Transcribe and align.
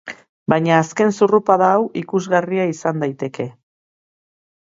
Baina 0.51 0.77
azken 0.83 1.13
zurrupada 1.17 1.67
hau 1.75 1.83
ikusgarria 2.03 2.67
izan 2.73 3.05
daiteke. 3.05 3.47